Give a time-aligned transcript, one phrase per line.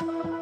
[0.00, 0.32] Welcome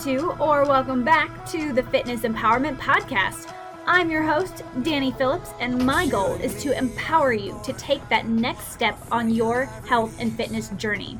[0.00, 3.50] to, or welcome back to the Fitness Empowerment Podcast.
[3.86, 8.26] I'm your host, Danye Phillips, and my goal is to empower you to take that
[8.28, 11.18] next step on your health and fitness journey.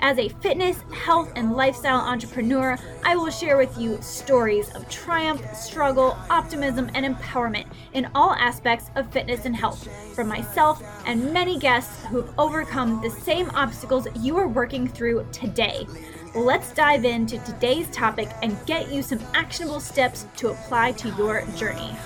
[0.00, 5.42] As a fitness, health, and lifestyle entrepreneur, I will share with you stories of triumph,
[5.54, 11.58] struggle, optimism, and empowerment in all aspects of fitness and health from myself and many
[11.58, 15.86] guests who've overcome the same obstacles you are working through today.
[16.34, 21.46] Let's dive into today's topic and get you some actionable steps to apply to your
[21.56, 21.96] journey.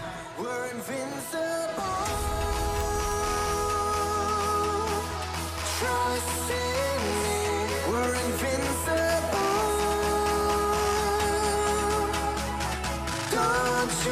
[13.93, 14.07] Hi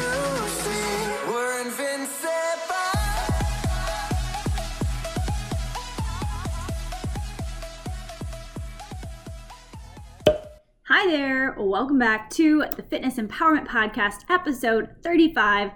[11.07, 15.71] there, welcome back to the Fitness Empowerment Podcast, episode 35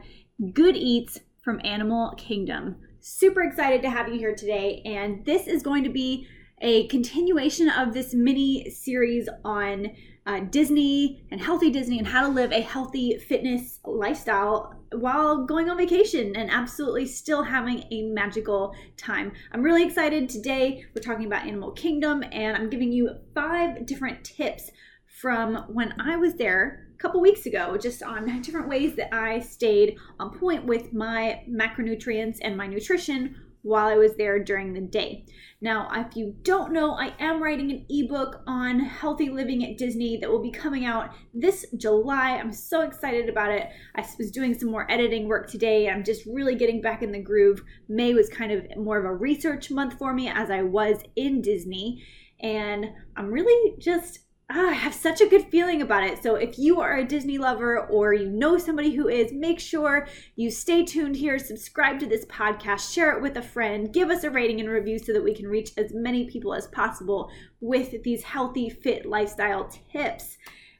[0.53, 2.78] Good Eats from Animal Kingdom.
[2.98, 6.27] Super excited to have you here today, and this is going to be
[6.61, 9.92] a continuation of this mini series on
[10.27, 15.69] uh, Disney and healthy Disney and how to live a healthy fitness lifestyle while going
[15.69, 19.33] on vacation and absolutely still having a magical time.
[19.53, 20.84] I'm really excited today.
[20.95, 24.70] We're talking about Animal Kingdom and I'm giving you five different tips
[25.06, 29.41] from when I was there a couple weeks ago, just on different ways that I
[29.41, 34.80] stayed on point with my macronutrients and my nutrition while I was there during the
[34.80, 35.24] day.
[35.60, 40.16] Now, if you don't know, I am writing an ebook on healthy living at Disney
[40.16, 42.33] that will be coming out this July.
[42.33, 43.68] I'm so excited about it.
[43.94, 45.88] I was doing some more editing work today.
[45.88, 47.62] I'm just really getting back in the groove.
[47.88, 51.40] May was kind of more of a research month for me as I was in
[51.40, 52.05] Disney.
[52.40, 54.18] And I'm really just
[54.55, 56.23] ah, I have such a good feeling about it.
[56.23, 60.07] So if you are a Disney lover or you know somebody who is, make sure
[60.36, 64.24] you stay tuned here, subscribe to this podcast, share it with a friend, give us
[64.24, 67.30] a rating and review so that we can reach as many people as possible
[67.61, 70.36] with these healthy, fit lifestyle tips.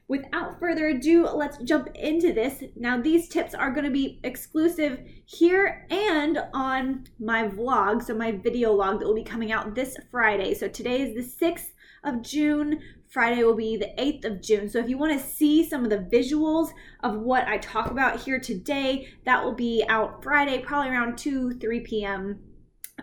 [0.07, 2.63] Without further ado, let's jump into this.
[2.75, 8.33] Now, these tips are going to be exclusive here and on my vlog, so my
[8.33, 10.53] video log that will be coming out this Friday.
[10.53, 11.71] So today is the 6th
[12.03, 12.79] of June.
[13.13, 14.67] Friday will be the 8th of June.
[14.67, 16.71] So if you want to see some of the visuals
[17.03, 21.59] of what I talk about here today, that will be out Friday, probably around 2,
[21.59, 22.39] 3 p.m.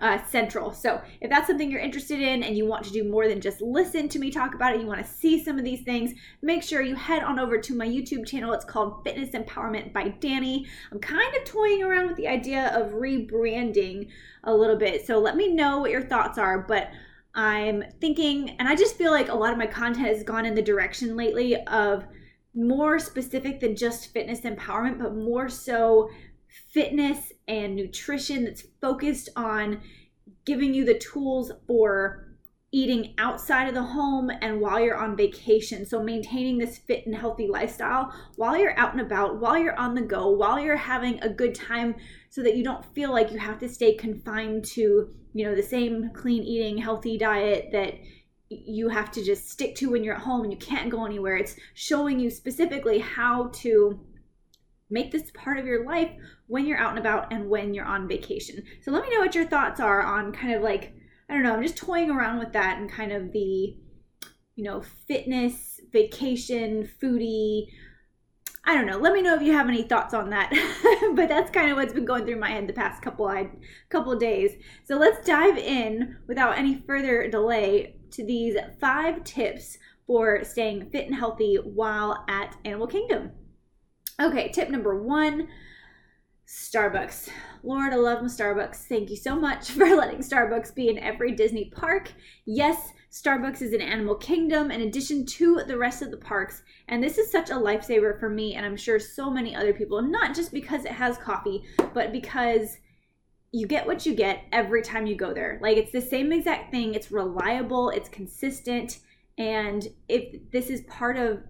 [0.00, 0.72] Uh, central.
[0.72, 3.60] So if that's something you're interested in and you want to do more than just
[3.60, 6.12] listen to me talk about it, you want to see some of these things,
[6.43, 8.53] make sure you head on over to my YouTube channel.
[8.53, 10.66] It's called Fitness Empowerment by Danye.
[10.91, 14.09] I'm kind of toying around with the idea of rebranding
[14.43, 15.06] a little bit.
[15.06, 16.59] So let me know what your thoughts are.
[16.59, 16.91] But
[17.34, 20.54] I'm thinking, and I just feel like a lot of my content has gone in
[20.54, 22.04] the direction lately of
[22.54, 26.10] more specific than just fitness empowerment, but more so
[26.72, 29.80] fitness and nutrition that's focused on
[30.44, 32.26] giving you the tools for
[32.72, 35.84] eating outside of the home and while you're on vacation.
[35.84, 39.94] So, maintaining this fit and healthy lifestyle while you're out and about, while you're on
[39.94, 41.94] the go, while you're having a good time,
[42.30, 45.62] so that you don't feel like you have to stay confined to, you know, the
[45.62, 47.94] same clean eating, healthy diet that
[48.48, 51.36] you have to just stick to when you're at home and you can't go anywhere.
[51.36, 54.00] It's showing you specifically how to
[54.90, 56.10] make this part of your life
[56.46, 58.62] when you're out and about and when you're on vacation.
[58.82, 60.94] So let me know what your thoughts are on kind of like
[61.28, 63.76] I don't know, I'm just toying around with that and kind of the,
[64.56, 67.69] you know, fitness, vacation, foodie.
[68.70, 68.98] I don't know.
[68.98, 70.48] Let me know if you have any thoughts on that.
[71.16, 73.50] but that's kind of what's been going through my head the past couple I,
[73.88, 74.53] couple days.
[74.84, 79.76] So let's dive in without any further delay to these five tips
[80.06, 83.32] for staying fit and healthy while at Animal Kingdom.
[84.22, 85.48] Okay, tip number one
[86.47, 87.28] Starbucks.
[87.64, 88.87] Lord, I love my Starbucks.
[88.87, 92.12] Thank you so much for letting Starbucks be in every Disney park.
[92.46, 96.62] Yes, Starbucks is in Animal Kingdom in addition to the rest of the parks.
[96.86, 100.00] And this is such a lifesaver for me, and I'm sure so many other people,
[100.00, 102.78] not just because it has coffee, but because
[103.50, 105.58] you get what you get every time you go there.
[105.60, 109.00] Like it's the same exact thing, it's reliable, it's consistent.
[109.36, 111.42] And if this is part of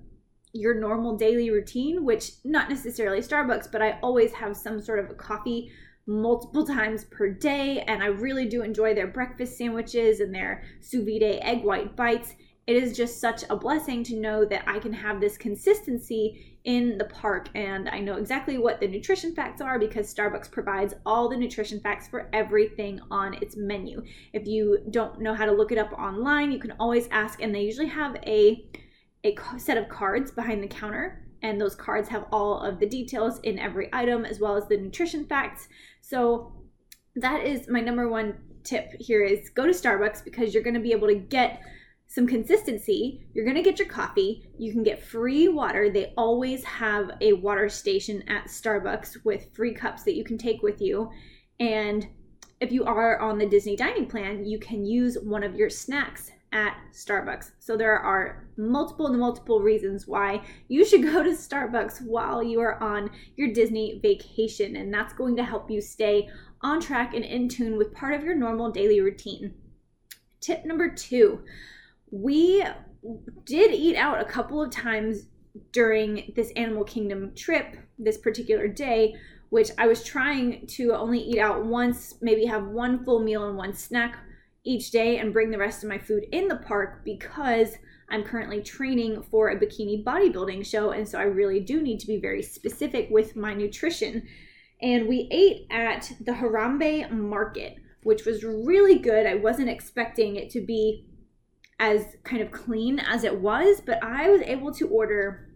[0.54, 5.10] your normal daily routine, which not necessarily Starbucks, but I always have some sort of
[5.10, 5.70] a coffee
[6.10, 7.84] multiple times per day.
[7.86, 12.34] And I really do enjoy their breakfast sandwiches and their sous vide egg white bites.
[12.66, 16.98] It is just such a blessing to know that I can have this consistency in
[16.98, 21.28] the park and I know exactly what the nutrition facts are because Starbucks provides all
[21.28, 24.02] the nutrition facts for everything on its menu.
[24.32, 27.54] If you don't know how to look it up online, you can always ask and
[27.54, 28.66] they usually have a
[29.24, 33.38] a set of cards behind the counter and those cards have all of the details
[33.40, 35.68] in every item as well as the nutrition facts.
[36.00, 36.52] So
[37.16, 40.80] that is my number one tip here is go to Starbucks because you're going to
[40.80, 41.60] be able to get
[42.06, 43.24] some consistency.
[43.32, 44.50] You're going to get your coffee.
[44.58, 45.90] You can get free water.
[45.90, 50.62] They always have a water station at Starbucks with free cups that you can take
[50.62, 51.10] with you.
[51.60, 52.08] And
[52.60, 56.32] if you are on the Disney dining plan, you can use one of your snacks
[56.52, 57.52] at Starbucks.
[57.58, 62.82] So there are multiple multiple reasons why you should go to Starbucks while you are
[62.82, 66.28] on your Disney vacation and that's going to help you stay
[66.62, 69.54] on track and in tune with part of your normal daily routine.
[70.40, 71.40] Tip number 2.
[72.10, 72.64] We
[73.44, 75.26] did eat out a couple of times
[75.72, 79.14] during this Animal Kingdom trip this particular day
[79.50, 83.56] which I was trying to only eat out once, maybe have one full meal and
[83.56, 84.18] one snack
[84.64, 87.76] each day and bring the rest of my food in the park because
[88.10, 90.90] I'm currently training for a bikini bodybuilding show.
[90.90, 94.26] And so I really do need to be very specific with my nutrition.
[94.82, 99.26] And we ate at the Harambe Market, which was really good.
[99.26, 101.06] I wasn't expecting it to be
[101.78, 105.48] as kind of clean as it was, but I was able to order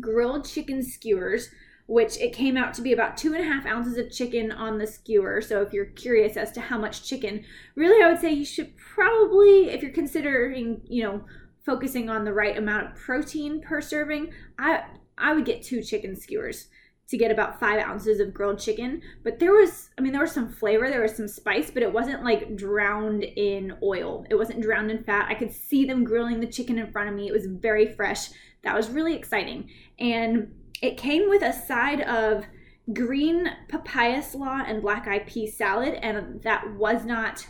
[0.00, 1.48] grilled chicken skewers
[1.86, 4.78] which it came out to be about two and a half ounces of chicken on
[4.78, 5.40] the skewer.
[5.40, 7.44] So if you're curious as to how much chicken,
[7.74, 11.24] really I would say you should probably, if you're considering, you know,
[11.64, 14.84] focusing on the right amount of protein per serving, I
[15.16, 16.68] I would get two chicken skewers
[17.06, 19.02] to get about five ounces of grilled chicken.
[19.22, 21.92] But there was, I mean, there was some flavor, there was some spice, but it
[21.92, 24.24] wasn't like drowned in oil.
[24.30, 25.28] It wasn't drowned in fat.
[25.28, 27.28] I could see them grilling the chicken in front of me.
[27.28, 28.30] It was very fresh.
[28.62, 29.68] That was really exciting.
[29.98, 30.52] And
[30.84, 32.44] it came with a side of
[32.92, 37.46] green papaya slaw and black eyed pea salad, and that was not.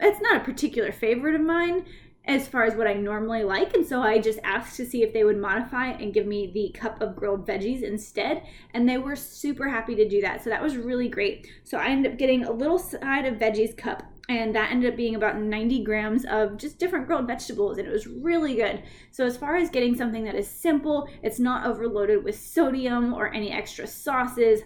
[0.00, 1.86] It's not a particular favorite of mine
[2.26, 3.76] as far as what I normally like.
[3.76, 6.76] And so I just asked to see if they would modify and give me the
[6.76, 8.42] cup of grilled veggies instead.
[8.72, 10.42] And they were super happy to do that.
[10.42, 11.46] So that was really great.
[11.62, 14.96] So I ended up getting a little side of veggies cup and that ended up
[14.96, 19.24] being about 90 grams of just different grilled vegetables and it was really good so
[19.24, 23.52] as far as getting something that is simple it's not overloaded with sodium or any
[23.52, 24.62] extra sauces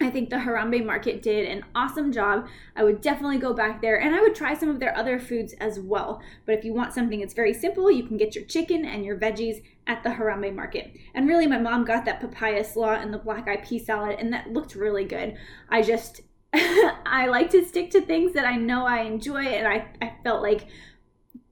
[0.00, 2.46] I think the Harambe Market did an awesome job.
[2.76, 5.54] I would definitely go back there and I would try some of their other foods
[5.54, 6.22] as well.
[6.46, 9.18] But if you want something that's very simple, you can get your chicken and your
[9.18, 10.92] veggies at the Harambe Market.
[11.14, 14.32] And really, my mom got that papaya slaw and the black eyed pea salad, and
[14.32, 15.36] that looked really good.
[15.68, 16.20] I just
[16.54, 20.42] I like to stick to things that I know I enjoy, and I, I felt
[20.42, 20.66] like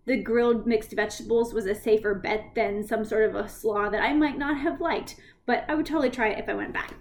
[0.06, 4.02] the grilled mixed vegetables was a safer bet than some sort of a slaw that
[4.02, 6.94] I might not have liked, but I would totally try it if I went back.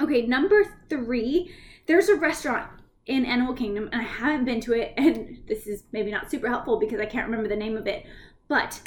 [0.00, 1.52] Okay, number three,
[1.86, 2.68] there's a restaurant
[3.06, 6.48] in Animal Kingdom, and I haven't been to it, and this is maybe not super
[6.48, 8.04] helpful because I can't remember the name of it,
[8.48, 8.80] but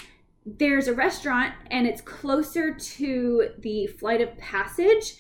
[0.46, 5.16] there's a restaurant and it's closer to the Flight of Passage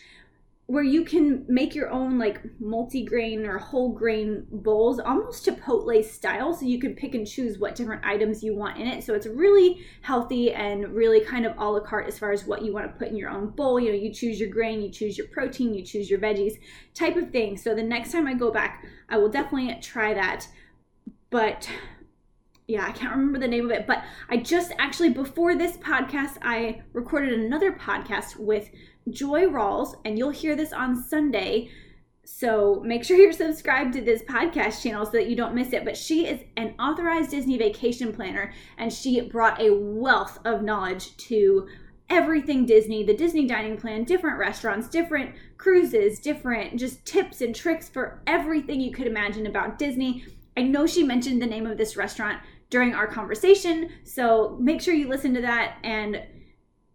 [0.70, 6.54] where you can make your own like multi-grain or whole grain bowls almost chipotle style
[6.54, 9.04] so you can pick and choose what different items you want in it.
[9.04, 12.62] So it's really healthy and really kind of a la carte as far as what
[12.62, 13.80] you want to put in your own bowl.
[13.80, 16.60] You know you choose your grain you choose your protein you choose your veggies
[16.94, 17.58] type of thing.
[17.58, 20.48] So the next time i go back i will definitely try that.
[21.32, 21.68] But
[22.68, 26.38] yeah, I can't remember the name of it, but I just actually before this podcast,
[26.44, 28.70] I recorded another podcast with
[29.10, 31.70] Joy Rawls, and you'll hear this on Sunday.
[32.26, 35.84] So make sure you're subscribed to this podcast channel so that you don't miss it.
[35.84, 41.18] But she is an authorized Disney vacation planner, and she brought a wealth of knowledge
[41.18, 41.68] to
[42.10, 47.88] everything Disney, the Disney dining plan, different restaurants, different cruises, different just tips and tricks
[47.88, 50.24] for everything you could imagine about Disney.
[50.58, 54.94] I know she mentioned the name of this restaurant during our conversation, so make sure
[54.94, 56.22] you listen to that and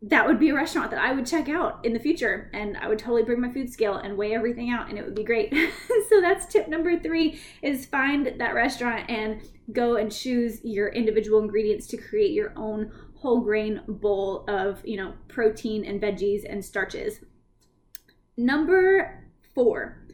[0.09, 2.51] that would be a restaurant that I would check out in the future.
[2.53, 5.15] And I would totally bring my food scale and weigh everything out and it would
[5.15, 5.53] be great.
[6.09, 9.41] so that's tip number three is find that restaurant and
[9.73, 14.99] go and choose your individual ingredients to create your own whole grain bowl of, you
[14.99, 17.21] know, protein and veggies and starches.
[18.37, 20.05] Number four,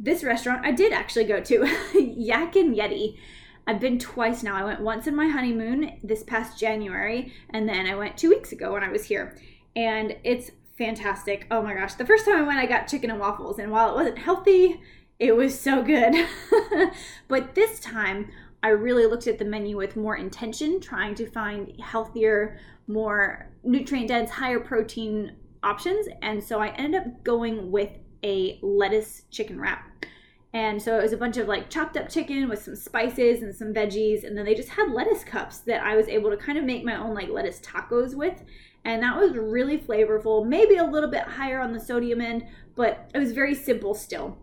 [0.00, 1.66] this restaurant I did actually go to,
[2.00, 3.18] Yak and Yeti.
[3.66, 4.56] I've been twice now.
[4.56, 8.52] I went once in my honeymoon this past January, and then I went two weeks
[8.52, 9.36] ago when I was here.
[9.76, 11.46] And it's fantastic.
[11.50, 11.94] Oh my gosh.
[11.94, 14.80] The first time I went, I got chicken and waffles, and while it wasn't healthy,
[15.18, 16.14] it was so good.
[17.28, 18.30] but this time,
[18.64, 24.08] I really looked at the menu with more intention, trying to find healthier, more nutrient
[24.08, 26.08] dense, higher protein options.
[26.22, 27.90] And so I ended up going with
[28.24, 29.91] a lettuce chicken wrap.
[30.54, 33.54] And so it was a bunch of like chopped up chicken with some spices and
[33.54, 34.24] some veggies.
[34.24, 36.84] And then they just had lettuce cups that I was able to kind of make
[36.84, 38.42] my own like lettuce tacos with.
[38.84, 43.10] And that was really flavorful, maybe a little bit higher on the sodium end, but
[43.14, 44.36] it was very simple still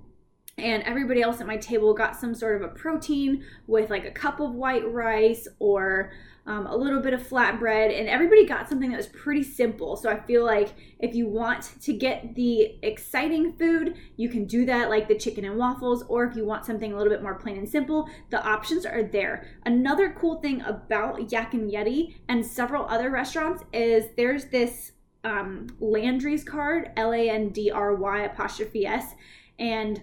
[0.63, 4.11] and everybody else at my table got some sort of a protein with like a
[4.11, 6.11] cup of white rice or
[6.49, 9.95] um, a little bit of flatbread and everybody got something that was pretty simple.
[9.95, 14.65] So i feel like if you want to get the exciting food you can do
[14.65, 17.35] that like the chicken and waffles or if you want something a little bit more
[17.35, 19.45] plain and simple the options are there.
[19.65, 25.67] Another cool thing about yak and yeti and several other restaurants is there's this um,
[25.79, 29.13] landry's card l-a-n-d-r-y apostrophe s
[29.59, 30.01] and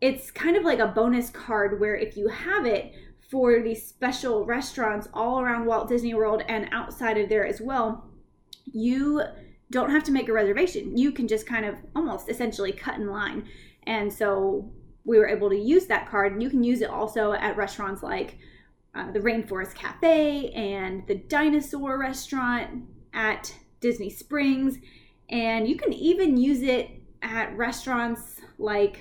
[0.00, 2.92] it's kind of like a bonus card where if you have it
[3.30, 8.04] for these special restaurants all around Walt Disney World and outside of there as well,
[8.72, 9.22] you
[9.70, 10.96] don't have to make a reservation.
[10.96, 13.48] You can just kind of almost essentially cut in line.
[13.86, 14.70] And so
[15.04, 16.32] we were able to use that card.
[16.32, 18.38] And you can use it also at restaurants like
[18.94, 24.78] uh, the Rainforest Cafe and the Dinosaur Restaurant at Disney Springs.
[25.28, 26.90] And you can even use it
[27.22, 29.00] at restaurants like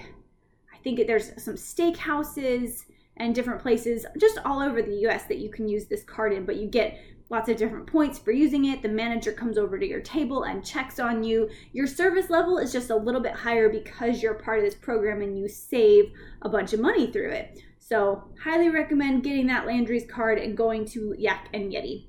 [0.74, 2.86] I think there's some steakhouses
[3.18, 6.46] and different places just all over the US that you can use this card in,
[6.46, 8.82] but you get lots of different points for using it.
[8.82, 11.50] The manager comes over to your table and checks on you.
[11.72, 15.22] Your service level is just a little bit higher because you're part of this program
[15.22, 17.60] and you save a bunch of money through it.
[17.80, 22.06] So, highly recommend getting that Landry's card and going to Yak and Yeti.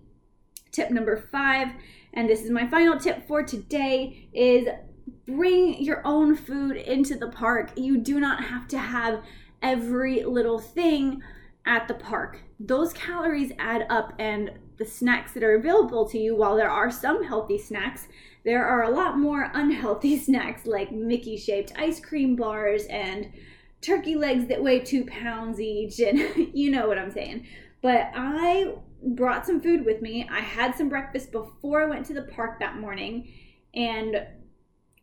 [0.71, 1.69] Tip number five,
[2.13, 4.69] and this is my final tip for today, is
[5.27, 7.73] bring your own food into the park.
[7.77, 9.23] You do not have to have
[9.65, 11.23] every little thing
[11.67, 12.41] at the park.
[12.61, 16.91] Those calories add up, and the snacks that are available to you, while there are
[16.91, 18.07] some healthy snacks,
[18.45, 23.33] there are a lot more unhealthy snacks like Mickey shaped ice cream bars and
[23.81, 26.19] turkey legs that weigh two pounds each, and
[26.55, 27.47] you know what I'm saying.
[27.83, 30.29] But I brought some food with me.
[30.31, 33.33] I had some breakfast before I went to the park that morning,
[33.75, 34.27] and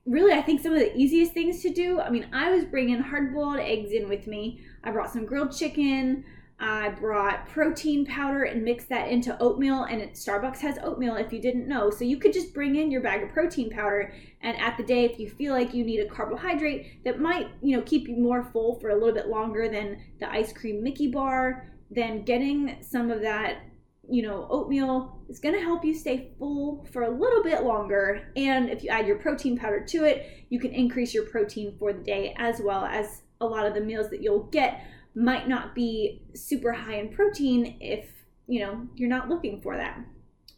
[0.05, 1.99] really, I think some of the easiest things to do.
[1.99, 4.61] I mean, I was bringing hard boiled eggs in with me.
[4.83, 6.23] I brought some grilled chicken.
[6.59, 9.83] I brought protein powder and mixed that into oatmeal.
[9.83, 11.89] And it, Starbucks has oatmeal if you didn't know.
[11.89, 14.13] So you could just bring in your bag of protein powder.
[14.41, 17.75] And at the day, if you feel like you need a carbohydrate that might, you
[17.75, 21.07] know, keep you more full for a little bit longer than the ice cream Mickey
[21.07, 23.63] bar, then getting some of that
[24.11, 28.29] you know, oatmeal is going to help you stay full for a little bit longer.
[28.35, 31.93] And if you add your protein powder to it, you can increase your protein for
[31.93, 34.85] the day as well as a lot of the meals that you'll get
[35.15, 38.09] might not be super high in protein if,
[38.47, 39.99] you know, you're not looking for that.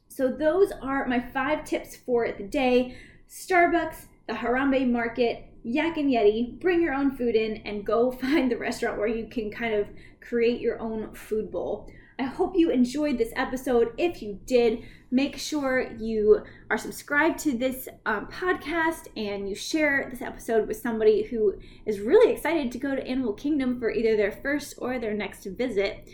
[0.08, 2.98] So those are my five tips for the day.
[3.30, 8.52] Starbucks, the Harambe Market, Yak and Yeti, bring your own food in and go find
[8.52, 9.88] the restaurant where you can kind of
[10.20, 11.92] create your own food bowl.
[12.20, 13.94] I hope you enjoyed this episode.
[13.98, 20.08] If you did, make sure you are subscribed to this um, podcast and you share
[20.10, 21.56] this episode with somebody who
[21.86, 25.46] is really excited to go to Animal Kingdom for either their first or their next
[25.46, 26.08] visit.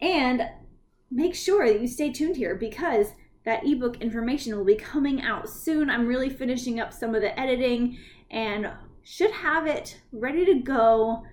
[0.00, 0.42] And
[1.10, 3.08] make sure that you stay tuned here because
[3.44, 5.90] that ebook information will be coming out soon.
[5.90, 7.98] I'm really finishing up some of the editing
[8.30, 8.70] and
[9.02, 11.24] should have it ready to go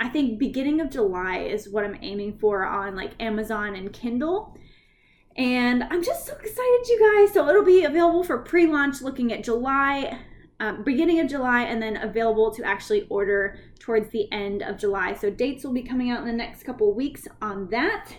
[0.00, 4.56] I think beginning of July is what I'm aiming for on like Amazon and Kindle.
[5.36, 7.34] And I'm just so excited, you guys.
[7.34, 10.18] So it'll be available for pre launch looking at July,
[10.58, 15.14] um, beginning of July, and then available to actually order towards the end of July.
[15.14, 18.10] So dates will be coming out in the next couple weeks on that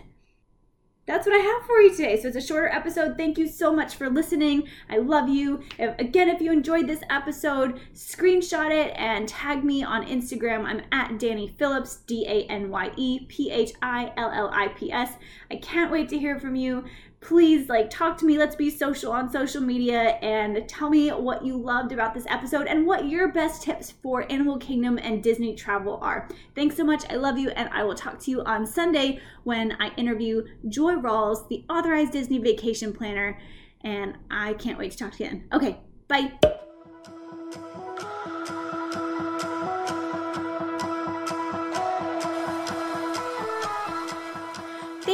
[1.12, 2.22] that's what I have for you today.
[2.22, 3.18] So it's a shorter episode.
[3.18, 4.70] Thank you so much for listening.
[4.90, 5.62] I love you.
[5.78, 10.64] If, again, if you enjoyed this episode, screenshot it and tag me on Instagram.
[10.64, 14.70] I'm at Danye Phillips, D A N Y E P H I L L I
[14.70, 15.12] P S.
[15.52, 16.86] I can't wait to hear from you
[17.22, 18.38] please like talk to me.
[18.38, 22.68] Let's be social on social media and tell me what you loved about this episode
[22.68, 26.28] and what your best tips for animal kingdom and disney travel are.
[26.56, 27.04] Thanks so much.
[27.10, 30.94] I love you and i will talk to you on sunday when i interview joy
[30.94, 33.40] rawls the authorized disney vacation planner
[33.82, 36.32] and i can't wait to talk to you then okay bye